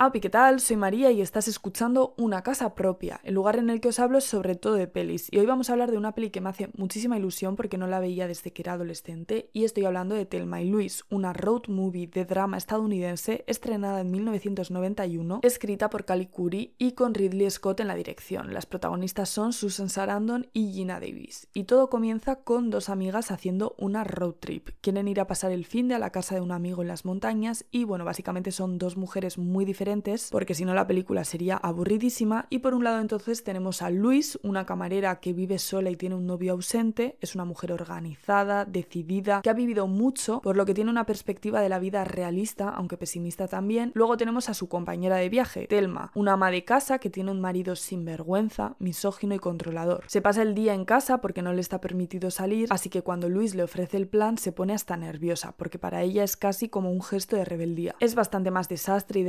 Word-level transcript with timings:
Api, 0.00 0.20
¿qué 0.20 0.30
tal? 0.30 0.60
Soy 0.60 0.76
María 0.76 1.10
y 1.10 1.20
estás 1.20 1.48
escuchando 1.48 2.14
Una 2.16 2.44
Casa 2.44 2.76
Propia, 2.76 3.20
el 3.24 3.34
lugar 3.34 3.56
en 3.56 3.68
el 3.68 3.80
que 3.80 3.88
os 3.88 3.98
hablo 3.98 4.20
sobre 4.20 4.54
todo 4.54 4.74
de 4.74 4.86
pelis. 4.86 5.26
Y 5.32 5.38
hoy 5.38 5.46
vamos 5.46 5.68
a 5.68 5.72
hablar 5.72 5.90
de 5.90 5.98
una 5.98 6.14
peli 6.14 6.30
que 6.30 6.40
me 6.40 6.50
hace 6.50 6.70
muchísima 6.76 7.18
ilusión 7.18 7.56
porque 7.56 7.78
no 7.78 7.88
la 7.88 7.98
veía 7.98 8.28
desde 8.28 8.52
que 8.52 8.62
era 8.62 8.74
adolescente. 8.74 9.50
Y 9.52 9.64
estoy 9.64 9.86
hablando 9.86 10.14
de 10.14 10.24
Telma 10.24 10.62
y 10.62 10.70
Luis, 10.70 11.04
una 11.10 11.32
road 11.32 11.62
movie 11.66 12.06
de 12.06 12.24
drama 12.24 12.58
estadounidense 12.58 13.42
estrenada 13.48 14.00
en 14.00 14.12
1991, 14.12 15.40
escrita 15.42 15.90
por 15.90 16.04
Cali 16.04 16.26
Curry 16.26 16.76
y 16.78 16.92
con 16.92 17.12
Ridley 17.12 17.50
Scott 17.50 17.80
en 17.80 17.88
la 17.88 17.96
dirección. 17.96 18.54
Las 18.54 18.66
protagonistas 18.66 19.28
son 19.30 19.52
Susan 19.52 19.88
Sarandon 19.88 20.46
y 20.52 20.70
Gina 20.74 21.00
Davis. 21.00 21.48
Y 21.54 21.64
todo 21.64 21.90
comienza 21.90 22.36
con 22.36 22.70
dos 22.70 22.88
amigas 22.88 23.32
haciendo 23.32 23.74
una 23.78 24.04
road 24.04 24.34
trip. 24.38 24.68
Quieren 24.80 25.08
ir 25.08 25.18
a 25.18 25.26
pasar 25.26 25.50
el 25.50 25.66
fin 25.66 25.88
de 25.88 25.96
a 25.96 25.98
la 25.98 26.10
casa 26.10 26.36
de 26.36 26.40
un 26.40 26.52
amigo 26.52 26.82
en 26.82 26.88
las 26.88 27.04
montañas 27.04 27.64
y 27.72 27.82
bueno, 27.82 28.04
básicamente 28.04 28.52
son 28.52 28.78
dos 28.78 28.96
mujeres 28.96 29.38
muy 29.38 29.64
diferentes 29.64 29.87
porque 30.30 30.54
si 30.54 30.64
no 30.64 30.74
la 30.74 30.86
película 30.86 31.24
sería 31.24 31.56
aburridísima. 31.56 32.46
Y 32.50 32.58
por 32.58 32.74
un 32.74 32.84
lado 32.84 33.00
entonces 33.00 33.44
tenemos 33.44 33.82
a 33.82 33.90
Luis, 33.90 34.38
una 34.42 34.66
camarera 34.66 35.20
que 35.20 35.32
vive 35.32 35.58
sola 35.58 35.90
y 35.90 35.96
tiene 35.96 36.14
un 36.14 36.26
novio 36.26 36.52
ausente, 36.52 37.16
es 37.20 37.34
una 37.34 37.44
mujer 37.44 37.72
organizada, 37.72 38.64
decidida, 38.64 39.40
que 39.42 39.50
ha 39.50 39.54
vivido 39.54 39.86
mucho, 39.86 40.40
por 40.40 40.56
lo 40.56 40.66
que 40.66 40.74
tiene 40.74 40.90
una 40.90 41.06
perspectiva 41.06 41.60
de 41.60 41.68
la 41.68 41.78
vida 41.78 42.04
realista, 42.04 42.68
aunque 42.68 42.96
pesimista 42.96 43.48
también. 43.48 43.92
Luego 43.94 44.16
tenemos 44.16 44.48
a 44.48 44.54
su 44.54 44.68
compañera 44.68 45.16
de 45.16 45.28
viaje, 45.28 45.66
Telma, 45.66 46.12
una 46.14 46.34
ama 46.34 46.50
de 46.50 46.64
casa 46.64 46.98
que 46.98 47.10
tiene 47.10 47.30
un 47.30 47.40
marido 47.40 47.76
sinvergüenza, 47.76 48.76
misógino 48.78 49.34
y 49.34 49.38
controlador. 49.38 50.04
Se 50.06 50.22
pasa 50.22 50.42
el 50.42 50.54
día 50.54 50.74
en 50.74 50.84
casa 50.84 51.20
porque 51.20 51.42
no 51.42 51.52
le 51.52 51.60
está 51.60 51.80
permitido 51.80 52.30
salir, 52.30 52.68
así 52.70 52.90
que 52.90 53.02
cuando 53.02 53.28
Luis 53.28 53.54
le 53.54 53.62
ofrece 53.62 53.96
el 53.96 54.08
plan 54.08 54.38
se 54.38 54.52
pone 54.52 54.74
hasta 54.74 54.96
nerviosa, 54.96 55.54
porque 55.56 55.78
para 55.78 56.02
ella 56.02 56.24
es 56.24 56.36
casi 56.36 56.68
como 56.68 56.90
un 56.90 57.02
gesto 57.02 57.36
de 57.36 57.44
rebeldía. 57.44 57.94
Es 58.00 58.14
bastante 58.14 58.50
más 58.50 58.68
desastre 58.68 59.20
y 59.20 59.22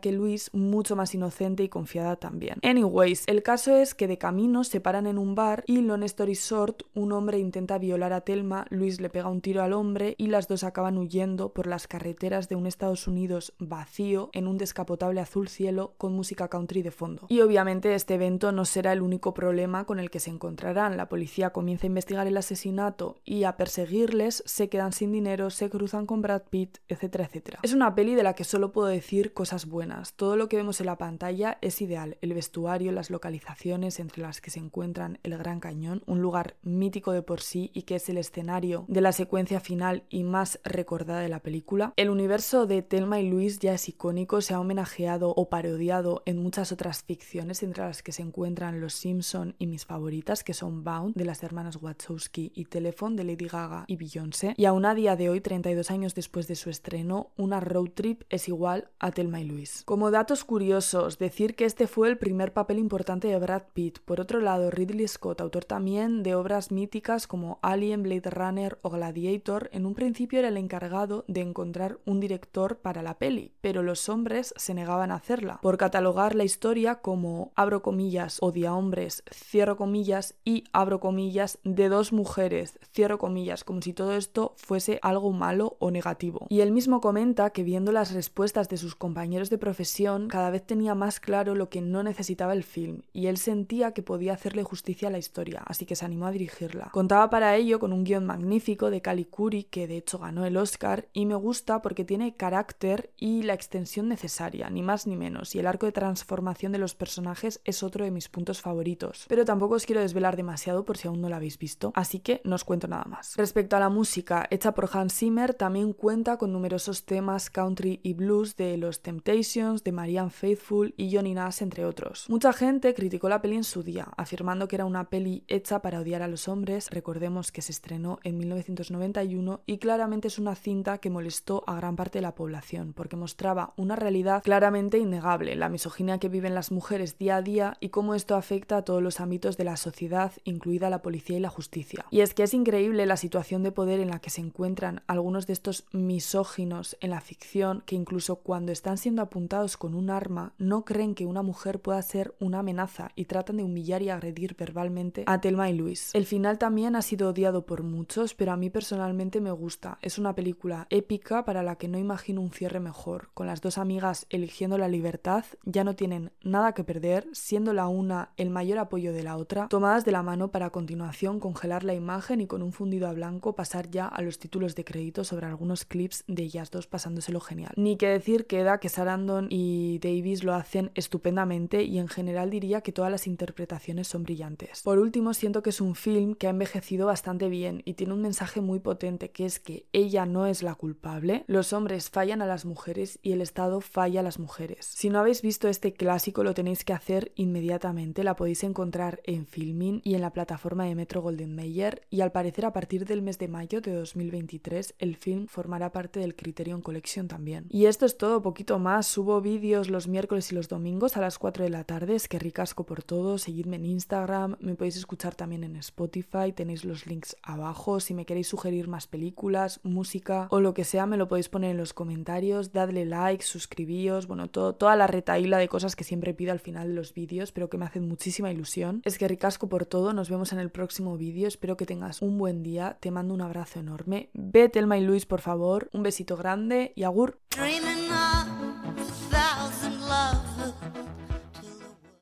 que 0.00 0.12
Luis, 0.12 0.50
mucho 0.52 0.94
más 0.94 1.14
inocente 1.14 1.64
y 1.64 1.68
confiada 1.68 2.16
también. 2.16 2.58
Anyways, 2.62 3.24
el 3.26 3.42
caso 3.42 3.74
es 3.74 3.94
que 3.94 4.06
de 4.06 4.18
camino 4.18 4.62
se 4.62 4.80
paran 4.80 5.06
en 5.06 5.18
un 5.18 5.34
bar 5.34 5.64
y 5.66 5.80
long 5.80 6.04
story 6.04 6.34
short, 6.34 6.82
un 6.94 7.12
hombre 7.12 7.38
intenta 7.38 7.78
violar 7.78 8.12
a 8.12 8.20
Telma, 8.20 8.66
Luis 8.70 9.00
le 9.00 9.10
pega 9.10 9.28
un 9.28 9.40
tiro 9.40 9.62
al 9.62 9.72
hombre 9.72 10.14
y 10.16 10.28
las 10.28 10.46
dos 10.46 10.62
acaban 10.62 10.96
huyendo 10.96 11.52
por 11.52 11.66
las 11.66 11.88
carreteras 11.88 12.48
de 12.48 12.56
un 12.56 12.66
Estados 12.66 13.08
Unidos 13.08 13.52
vacío 13.58 14.30
en 14.32 14.46
un 14.46 14.58
descapotable 14.58 15.20
azul 15.20 15.48
cielo 15.48 15.94
con 15.98 16.12
música 16.12 16.48
country 16.48 16.82
de 16.82 16.90
fondo. 16.90 17.26
Y 17.28 17.40
obviamente 17.40 17.94
este 17.94 18.14
evento 18.14 18.52
no 18.52 18.64
será 18.64 18.92
el 18.92 19.02
único 19.02 19.34
problema 19.34 19.84
con 19.86 19.98
el 19.98 20.10
que 20.10 20.20
se 20.20 20.30
encontrarán. 20.30 20.96
La 20.96 21.08
policía 21.08 21.50
comienza 21.50 21.86
a 21.86 21.88
investigar 21.88 22.26
el 22.26 22.36
asesinato 22.36 23.16
y 23.24 23.44
a 23.44 23.56
perseguirles, 23.56 24.42
se 24.46 24.68
quedan 24.68 24.92
sin 24.92 25.10
dinero, 25.10 25.50
se 25.50 25.68
cruzan 25.68 26.06
con 26.06 26.22
Brad 26.22 26.42
Pitt, 26.48 26.78
etcétera, 26.88 27.24
etcétera. 27.24 27.58
Es 27.62 27.72
una 27.72 27.94
peli 27.94 28.14
de 28.14 28.22
la 28.22 28.34
que 28.34 28.44
solo 28.44 28.70
puedo 28.70 28.88
decir 28.88 29.32
cosas 29.32 29.63
buenas. 29.66 30.14
Todo 30.14 30.36
lo 30.36 30.48
que 30.48 30.56
vemos 30.56 30.80
en 30.80 30.86
la 30.86 30.98
pantalla 30.98 31.58
es 31.60 31.80
ideal. 31.80 32.18
El 32.20 32.34
vestuario, 32.34 32.92
las 32.92 33.10
localizaciones 33.10 34.00
entre 34.00 34.22
las 34.22 34.40
que 34.40 34.50
se 34.50 34.60
encuentran 34.60 35.18
el 35.22 35.36
Gran 35.38 35.60
Cañón, 35.60 36.02
un 36.06 36.20
lugar 36.20 36.56
mítico 36.62 37.12
de 37.12 37.22
por 37.22 37.40
sí 37.40 37.70
y 37.74 37.82
que 37.82 37.96
es 37.96 38.08
el 38.08 38.18
escenario 38.18 38.84
de 38.88 39.00
la 39.00 39.12
secuencia 39.12 39.60
final 39.60 40.04
y 40.08 40.24
más 40.24 40.60
recordada 40.64 41.20
de 41.20 41.28
la 41.28 41.40
película. 41.40 41.92
El 41.96 42.10
universo 42.10 42.66
de 42.66 42.82
Thelma 42.82 43.20
y 43.20 43.28
Luis 43.28 43.58
ya 43.58 43.74
es 43.74 43.88
icónico, 43.88 44.40
se 44.40 44.54
ha 44.54 44.60
homenajeado 44.60 45.30
o 45.30 45.48
parodiado 45.48 46.22
en 46.26 46.38
muchas 46.38 46.72
otras 46.72 47.02
ficciones 47.02 47.62
entre 47.62 47.84
las 47.84 48.02
que 48.02 48.12
se 48.12 48.22
encuentran 48.22 48.80
Los 48.80 48.94
Simpson 48.94 49.54
y 49.58 49.66
mis 49.66 49.84
favoritas 49.84 50.44
que 50.44 50.54
son 50.54 50.84
Bound 50.84 51.14
de 51.14 51.24
las 51.24 51.42
hermanas 51.42 51.78
Wachowski 51.80 52.52
y 52.54 52.66
Telephone 52.66 53.16
de 53.16 53.24
Lady 53.24 53.46
Gaga 53.46 53.84
y 53.86 53.96
Beyoncé. 53.96 54.54
Y 54.56 54.64
aún 54.64 54.84
a 54.84 54.94
día 54.94 55.16
de 55.16 55.28
hoy, 55.28 55.40
32 55.40 55.90
años 55.90 56.14
después 56.14 56.46
de 56.46 56.56
su 56.56 56.70
estreno, 56.70 57.30
una 57.36 57.60
road 57.60 57.90
trip 57.94 58.22
es 58.30 58.48
igual 58.48 58.90
a 58.98 59.10
Thelma 59.10 59.40
y 59.40 59.44
Luis. 59.44 59.53
Como 59.84 60.10
datos 60.10 60.44
curiosos, 60.44 61.18
decir 61.18 61.54
que 61.54 61.64
este 61.64 61.86
fue 61.86 62.08
el 62.08 62.18
primer 62.18 62.52
papel 62.52 62.78
importante 62.78 63.28
de 63.28 63.38
Brad 63.38 63.62
Pitt. 63.72 63.98
Por 64.00 64.20
otro 64.20 64.40
lado, 64.40 64.70
Ridley 64.70 65.06
Scott, 65.06 65.40
autor 65.40 65.64
también 65.64 66.22
de 66.22 66.34
obras 66.34 66.72
míticas 66.72 67.26
como 67.26 67.58
Alien, 67.62 68.02
Blade 68.02 68.30
Runner 68.30 68.78
o 68.82 68.90
Gladiator, 68.90 69.70
en 69.72 69.86
un 69.86 69.94
principio 69.94 70.40
era 70.40 70.48
el 70.48 70.56
encargado 70.56 71.24
de 71.28 71.40
encontrar 71.40 71.98
un 72.04 72.20
director 72.20 72.78
para 72.78 73.02
la 73.02 73.18
peli, 73.18 73.52
pero 73.60 73.82
los 73.82 74.08
hombres 74.08 74.52
se 74.56 74.74
negaban 74.74 75.10
a 75.10 75.16
hacerla, 75.16 75.60
por 75.62 75.76
catalogar 75.76 76.34
la 76.34 76.44
historia 76.44 76.96
como, 76.96 77.52
abro 77.54 77.82
comillas, 77.82 78.38
odia 78.40 78.74
hombres, 78.74 79.22
cierro 79.32 79.76
comillas, 79.76 80.34
y 80.44 80.64
abro 80.72 81.00
comillas, 81.00 81.58
de 81.64 81.88
dos 81.88 82.12
mujeres, 82.12 82.78
cierro 82.92 83.18
comillas, 83.18 83.64
como 83.64 83.82
si 83.82 83.92
todo 83.92 84.14
esto 84.14 84.54
fuese 84.56 84.98
algo 85.02 85.32
malo 85.32 85.76
o 85.78 85.90
negativo. 85.90 86.46
Y 86.48 86.60
él 86.60 86.72
mismo 86.72 87.00
comenta 87.00 87.50
que 87.50 87.62
viendo 87.62 87.92
las 87.92 88.12
respuestas 88.12 88.68
de 88.68 88.76
sus 88.76 88.94
compañeros 88.94 89.43
de 89.50 89.58
profesión 89.58 90.28
cada 90.28 90.50
vez 90.50 90.66
tenía 90.66 90.94
más 90.94 91.20
claro 91.20 91.54
lo 91.54 91.68
que 91.68 91.80
no 91.80 92.02
necesitaba 92.02 92.52
el 92.52 92.62
film 92.62 93.02
y 93.12 93.26
él 93.26 93.36
sentía 93.36 93.92
que 93.92 94.02
podía 94.02 94.34
hacerle 94.34 94.62
justicia 94.62 95.08
a 95.08 95.10
la 95.10 95.18
historia, 95.18 95.62
así 95.66 95.86
que 95.86 95.96
se 95.96 96.04
animó 96.04 96.26
a 96.26 96.30
dirigirla. 96.30 96.90
Contaba 96.92 97.30
para 97.30 97.56
ello 97.56 97.78
con 97.78 97.92
un 97.92 98.04
guion 98.04 98.26
magnífico 98.26 98.90
de 98.90 99.02
Cali 99.02 99.24
Curry, 99.24 99.64
que 99.64 99.86
de 99.86 99.96
hecho 99.96 100.18
ganó 100.18 100.44
el 100.46 100.56
Oscar, 100.56 101.08
y 101.12 101.26
me 101.26 101.34
gusta 101.34 101.82
porque 101.82 102.04
tiene 102.04 102.36
carácter 102.36 103.10
y 103.16 103.42
la 103.42 103.54
extensión 103.54 104.08
necesaria, 104.08 104.70
ni 104.70 104.82
más 104.82 105.06
ni 105.06 105.16
menos, 105.16 105.54
y 105.54 105.58
el 105.58 105.66
arco 105.66 105.86
de 105.86 105.92
transformación 105.92 106.72
de 106.72 106.78
los 106.78 106.94
personajes 106.94 107.60
es 107.64 107.82
otro 107.82 108.04
de 108.04 108.10
mis 108.10 108.28
puntos 108.28 108.60
favoritos. 108.60 109.26
Pero 109.28 109.44
tampoco 109.44 109.74
os 109.74 109.86
quiero 109.86 110.00
desvelar 110.00 110.36
demasiado 110.36 110.84
por 110.84 110.96
si 110.96 111.08
aún 111.08 111.20
no 111.20 111.28
lo 111.28 111.36
habéis 111.36 111.58
visto, 111.58 111.92
así 111.94 112.20
que 112.20 112.40
no 112.44 112.54
os 112.54 112.64
cuento 112.64 112.88
nada 112.88 113.04
más. 113.04 113.36
Respecto 113.36 113.76
a 113.76 113.80
la 113.80 113.88
música, 113.88 114.46
hecha 114.50 114.72
por 114.72 114.88
Hans 114.92 115.14
Zimmer, 115.14 115.54
también 115.54 115.92
cuenta 115.92 116.36
con 116.36 116.52
numerosos 116.52 117.04
temas 117.04 117.50
country 117.50 118.00
y 118.02 118.14
blues 118.14 118.56
de 118.56 118.76
los 118.76 119.02
Temptations 119.02 119.23
de 119.24 119.90
Marianne 119.90 120.30
Faithfull 120.30 120.92
y 120.98 121.14
Johnny 121.14 121.32
Nash, 121.32 121.62
entre 121.62 121.86
otros. 121.86 122.28
Mucha 122.28 122.52
gente 122.52 122.92
criticó 122.92 123.30
la 123.30 123.40
peli 123.40 123.56
en 123.56 123.64
su 123.64 123.82
día, 123.82 124.08
afirmando 124.18 124.68
que 124.68 124.76
era 124.76 124.84
una 124.84 125.08
peli 125.08 125.44
hecha 125.48 125.80
para 125.80 126.00
odiar 126.00 126.20
a 126.20 126.28
los 126.28 126.46
hombres, 126.46 126.90
recordemos 126.90 127.50
que 127.50 127.62
se 127.62 127.72
estrenó 127.72 128.18
en 128.22 128.36
1991 128.36 129.62
y 129.64 129.78
claramente 129.78 130.28
es 130.28 130.38
una 130.38 130.54
cinta 130.54 130.98
que 130.98 131.08
molestó 131.08 131.64
a 131.66 131.74
gran 131.76 131.96
parte 131.96 132.18
de 132.18 132.22
la 132.22 132.34
población, 132.34 132.92
porque 132.92 133.16
mostraba 133.16 133.72
una 133.78 133.96
realidad 133.96 134.42
claramente 134.42 134.98
innegable, 134.98 135.56
la 135.56 135.70
misoginia 135.70 136.18
que 136.18 136.28
viven 136.28 136.54
las 136.54 136.70
mujeres 136.70 137.16
día 137.16 137.36
a 137.36 137.42
día 137.42 137.78
y 137.80 137.88
cómo 137.88 138.14
esto 138.14 138.36
afecta 138.36 138.76
a 138.76 138.82
todos 138.82 139.02
los 139.02 139.20
ámbitos 139.20 139.56
de 139.56 139.64
la 139.64 139.78
sociedad, 139.78 140.32
incluida 140.44 140.90
la 140.90 141.00
policía 141.00 141.38
y 141.38 141.40
la 141.40 141.48
justicia. 141.48 142.04
Y 142.10 142.20
es 142.20 142.34
que 142.34 142.42
es 142.42 142.52
increíble 142.52 143.06
la 143.06 143.16
situación 143.16 143.62
de 143.62 143.72
poder 143.72 144.00
en 144.00 144.10
la 144.10 144.18
que 144.18 144.28
se 144.28 144.42
encuentran 144.42 145.02
algunos 145.06 145.46
de 145.46 145.54
estos 145.54 145.86
misóginos 145.92 146.96
en 147.00 147.10
la 147.10 147.22
ficción, 147.22 147.82
que 147.86 147.96
incluso 147.96 148.36
cuando 148.36 148.70
están 148.70 148.98
siendo 148.98 149.13
apuntados 149.22 149.76
con 149.76 149.94
un 149.94 150.10
arma 150.10 150.54
no 150.58 150.84
creen 150.84 151.14
que 151.14 151.26
una 151.26 151.42
mujer 151.42 151.80
pueda 151.80 152.02
ser 152.02 152.34
una 152.40 152.58
amenaza 152.58 153.10
y 153.14 153.26
tratan 153.26 153.58
de 153.58 153.62
humillar 153.62 154.02
y 154.02 154.10
agredir 154.10 154.56
verbalmente 154.56 155.24
a 155.26 155.40
Telma 155.40 155.70
y 155.70 155.74
Luis. 155.74 156.10
El 156.14 156.26
final 156.26 156.58
también 156.58 156.96
ha 156.96 157.02
sido 157.02 157.30
odiado 157.30 157.66
por 157.66 157.82
muchos, 157.82 158.34
pero 158.34 158.52
a 158.52 158.56
mí 158.56 158.70
personalmente 158.70 159.40
me 159.40 159.52
gusta. 159.52 159.98
Es 160.02 160.18
una 160.18 160.34
película 160.34 160.86
épica 160.90 161.44
para 161.44 161.62
la 161.62 161.76
que 161.76 161.88
no 161.88 161.98
imagino 161.98 162.40
un 162.40 162.50
cierre 162.50 162.80
mejor. 162.80 163.30
Con 163.34 163.46
las 163.46 163.60
dos 163.60 163.78
amigas 163.78 164.26
eligiendo 164.30 164.76
la 164.78 164.88
libertad, 164.88 165.44
ya 165.64 165.84
no 165.84 165.94
tienen 165.94 166.32
nada 166.42 166.72
que 166.72 166.84
perder, 166.84 167.28
siendo 167.32 167.72
la 167.72 167.86
una 167.86 168.32
el 168.36 168.50
mayor 168.50 168.78
apoyo 168.78 169.12
de 169.12 169.22
la 169.22 169.36
otra, 169.36 169.68
tomadas 169.68 170.04
de 170.04 170.12
la 170.12 170.22
mano 170.22 170.50
para 170.50 170.64
a 170.64 170.70
continuación 170.70 171.40
congelar 171.40 171.84
la 171.84 171.94
imagen 171.94 172.40
y 172.40 172.46
con 172.46 172.62
un 172.62 172.72
fundido 172.72 173.08
a 173.08 173.12
blanco 173.12 173.54
pasar 173.54 173.90
ya 173.90 174.06
a 174.06 174.22
los 174.22 174.38
títulos 174.38 174.74
de 174.74 174.84
crédito 174.84 175.24
sobre 175.24 175.46
algunos 175.46 175.84
clips 175.84 176.24
de 176.26 176.42
ellas 176.42 176.70
dos 176.70 176.86
pasándoselo 176.86 177.40
genial. 177.40 177.72
Ni 177.76 177.96
que 177.96 178.08
decir 178.08 178.46
queda 178.46 178.78
que 178.78 178.88
Sara 179.04 179.14
y 179.50 179.98
Davis 180.00 180.44
lo 180.44 180.54
hacen 180.54 180.90
estupendamente 180.94 181.84
y 181.84 181.98
en 181.98 182.08
general 182.08 182.50
diría 182.50 182.80
que 182.80 182.92
todas 182.92 183.10
las 183.10 183.26
interpretaciones 183.26 184.08
son 184.08 184.24
brillantes. 184.24 184.82
Por 184.82 184.98
último, 184.98 185.34
siento 185.34 185.62
que 185.62 185.70
es 185.70 185.80
un 185.80 185.94
film 185.94 186.34
que 186.34 186.46
ha 186.46 186.50
envejecido 186.50 187.06
bastante 187.06 187.48
bien 187.48 187.82
y 187.84 187.94
tiene 187.94 188.14
un 188.14 188.22
mensaje 188.22 188.60
muy 188.60 188.80
potente 188.80 189.30
que 189.30 189.44
es 189.44 189.60
que 189.60 189.86
ella 189.92 190.26
no 190.26 190.46
es 190.46 190.62
la 190.62 190.74
culpable, 190.74 191.44
los 191.46 191.72
hombres 191.72 192.10
fallan 192.10 192.42
a 192.42 192.46
las 192.46 192.64
mujeres 192.64 193.18
y 193.22 193.32
el 193.32 193.40
Estado 193.40 193.80
falla 193.80 194.20
a 194.20 194.22
las 194.22 194.38
mujeres. 194.38 194.86
Si 194.86 195.10
no 195.10 195.20
habéis 195.20 195.42
visto 195.42 195.68
este 195.68 195.92
clásico 195.92 196.42
lo 196.42 196.54
tenéis 196.54 196.84
que 196.84 196.92
hacer 196.92 197.32
inmediatamente, 197.36 198.24
la 198.24 198.36
podéis 198.36 198.64
encontrar 198.64 199.20
en 199.24 199.46
Filmin 199.46 200.00
y 200.02 200.14
en 200.14 200.22
la 200.22 200.32
plataforma 200.32 200.86
de 200.86 200.94
Metro 200.94 201.22
Golden 201.22 201.54
Mayer 201.54 202.02
y 202.10 202.22
al 202.22 202.32
parecer 202.32 202.64
a 202.64 202.72
partir 202.72 203.04
del 203.04 203.22
mes 203.22 203.38
de 203.38 203.48
mayo 203.48 203.80
de 203.80 203.94
2023 203.94 204.94
el 204.98 205.16
film 205.16 205.46
formará 205.46 205.92
parte 205.92 206.20
del 206.20 206.34
Criterion 206.34 206.80
Collection 206.80 207.28
también. 207.28 207.66
Y 207.68 207.86
esto 207.86 208.06
es 208.06 208.16
todo, 208.16 208.42
poquito 208.42 208.78
más 208.78 208.93
subo 209.02 209.40
vídeos 209.40 209.90
los 209.90 210.08
miércoles 210.08 210.52
y 210.52 210.54
los 210.54 210.68
domingos 210.68 211.16
a 211.16 211.20
las 211.20 211.38
4 211.38 211.64
de 211.64 211.70
la 211.70 211.84
tarde. 211.84 212.14
Es 212.14 212.28
que 212.28 212.38
ricasco 212.38 212.84
por 212.84 213.02
todo. 213.02 213.38
Seguidme 213.38 213.76
en 213.76 213.84
Instagram. 213.84 214.56
Me 214.60 214.74
podéis 214.74 214.96
escuchar 214.96 215.34
también 215.34 215.64
en 215.64 215.76
Spotify. 215.76 216.52
Tenéis 216.54 216.84
los 216.84 217.06
links 217.06 217.36
abajo. 217.42 218.00
Si 218.00 218.14
me 218.14 218.26
queréis 218.26 218.48
sugerir 218.48 218.88
más 218.88 219.06
películas, 219.06 219.80
música 219.82 220.48
o 220.50 220.60
lo 220.60 220.74
que 220.74 220.84
sea, 220.84 221.06
me 221.06 221.16
lo 221.16 221.28
podéis 221.28 221.48
poner 221.48 221.70
en 221.70 221.76
los 221.76 221.92
comentarios. 221.92 222.72
Dadle 222.72 223.04
like, 223.04 223.44
suscribíos. 223.44 224.26
Bueno, 224.26 224.48
toda 224.48 224.96
la 224.96 225.06
retaíla 225.06 225.58
de 225.58 225.68
cosas 225.68 225.96
que 225.96 226.04
siempre 226.04 226.34
pido 226.34 226.52
al 226.52 226.60
final 226.60 226.88
de 226.88 226.94
los 226.94 227.14
vídeos, 227.14 227.52
pero 227.52 227.68
que 227.68 227.78
me 227.78 227.84
hacen 227.84 228.08
muchísima 228.08 228.52
ilusión. 228.52 229.02
Es 229.04 229.18
que 229.18 229.28
ricasco 229.28 229.68
por 229.68 229.86
todo. 229.86 230.12
Nos 230.12 230.30
vemos 230.30 230.52
en 230.52 230.58
el 230.58 230.70
próximo 230.70 231.16
vídeo. 231.16 231.48
Espero 231.48 231.76
que 231.76 231.86
tengas 231.86 232.22
un 232.22 232.38
buen 232.38 232.62
día. 232.62 232.98
Te 233.00 233.10
mando 233.10 233.34
un 233.34 233.40
abrazo 233.40 233.80
enorme. 233.80 234.30
Ve 234.34 234.68
Telma 234.68 234.98
y 234.98 235.04
Luis, 235.04 235.26
por 235.26 235.40
favor. 235.40 235.88
Un 235.92 236.02
besito 236.02 236.36
grande 236.36 236.92
y 236.96 237.02
agur. 237.02 237.38